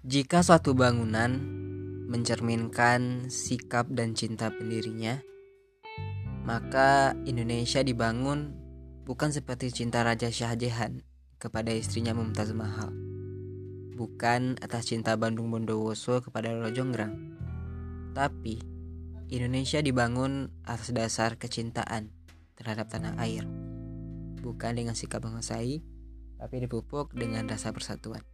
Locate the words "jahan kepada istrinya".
10.56-12.16